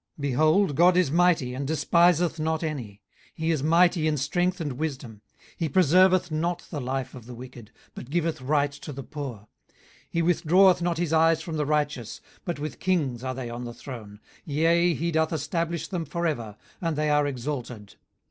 [0.17, 3.03] 18:036:005 Behold, God is mighty, and despiseth not any:
[3.35, 5.21] he is mighty in strength and wisdom.
[5.37, 9.47] 18:036:006 He preserveth not the life of the wicked: but giveth right to the poor.
[9.71, 9.77] 18:036:007
[10.09, 13.75] He withdraweth not his eyes from the righteous: but with kings are they on the
[13.75, 17.93] throne; yea, he doth establish them for ever, and they are exalted.